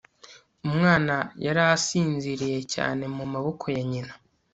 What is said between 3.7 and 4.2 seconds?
ya nyina